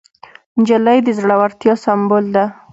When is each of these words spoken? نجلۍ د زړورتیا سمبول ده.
نجلۍ 0.59 0.97
د 1.03 1.07
زړورتیا 1.19 1.73
سمبول 1.83 2.25
ده. 2.35 2.45